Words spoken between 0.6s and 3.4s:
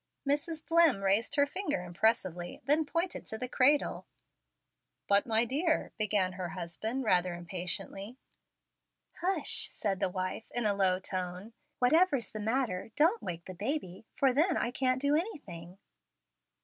Dlimm raised her finger impressively, then pointed to